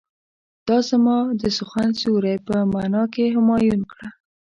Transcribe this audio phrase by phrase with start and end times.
[0.67, 4.07] دا زما د سخن سيوری په معنی کې همایون کړه.